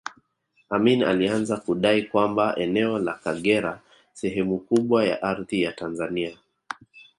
Amin 0.69 1.03
alianza 1.03 1.57
kudai 1.57 2.03
kwamba 2.03 2.55
eneo 2.55 2.99
la 2.99 3.13
Kagera 3.13 3.81
sehemu 4.13 4.57
kubwa 4.59 5.05
ya 5.05 5.23
ardhi 5.23 5.61
ya 5.61 5.71
Tanzania 5.71 6.37